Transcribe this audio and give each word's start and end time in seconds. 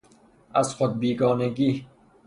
ازخودبیگانگی 0.53 1.87